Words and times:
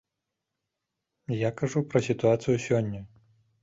Я 1.47 1.53
кажу 1.63 1.87
пра 1.93 2.05
сітуацыю 2.09 2.55
сёння. 2.69 3.09